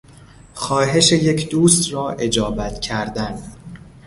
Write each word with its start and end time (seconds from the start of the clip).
خواهش 0.53 1.11
یک 1.11 1.49
دوست 1.49 1.93
را 1.93 2.09
اجابت 2.09 2.79
کردن 2.81 3.41